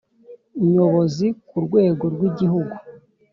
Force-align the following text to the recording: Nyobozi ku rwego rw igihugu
Nyobozi 0.71 1.27
ku 1.47 1.57
rwego 1.65 2.03
rw 2.13 2.21
igihugu 2.29 2.75